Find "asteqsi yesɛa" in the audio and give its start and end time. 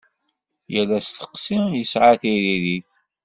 0.99-2.13